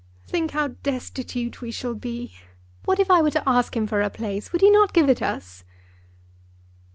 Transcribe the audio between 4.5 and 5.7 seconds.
Would he not give it us?"